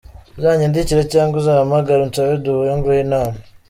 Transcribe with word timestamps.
uzanyandikire 0.37 1.01
cg 1.11 1.31
uzampamagare 1.41 1.99
unsabe 2.03 2.33
duhure 2.43 2.71
nguhe 2.77 2.99
inama,. 3.05 3.37